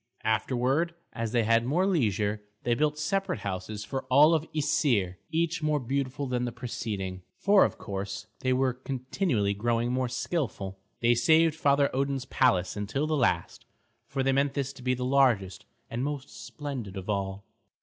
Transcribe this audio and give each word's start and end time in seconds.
Afterward, 0.23 0.95
as 1.13 1.31
they 1.31 1.43
had 1.43 1.63
more 1.63 1.85
leisure, 1.85 2.41
they 2.63 2.73
built 2.73 2.97
separate 2.97 3.41
houses 3.41 3.83
for 3.85 4.01
all 4.05 4.31
the 4.39 4.47
Æsir, 4.47 5.17
each 5.29 5.61
more 5.61 5.79
beautiful 5.79 6.25
than 6.25 6.43
the 6.45 6.51
preceding, 6.51 7.21
for 7.37 7.63
of 7.63 7.77
course 7.77 8.25
they 8.39 8.51
were 8.51 8.73
continually 8.73 9.53
growing 9.53 9.91
more 9.93 10.09
skilful. 10.09 10.79
They 11.01 11.13
saved 11.13 11.53
Father 11.53 11.95
Odin's 11.95 12.25
palace 12.25 12.75
until 12.75 13.05
the 13.05 13.15
last, 13.15 13.63
for 14.07 14.23
they 14.23 14.31
meant 14.31 14.55
this 14.55 14.73
to 14.73 14.81
be 14.81 14.95
the 14.95 15.05
largest 15.05 15.65
and 15.87 16.01
the 16.01 16.09
most 16.09 16.47
splendid 16.47 16.97
of 16.97 17.07
all. 17.07 17.43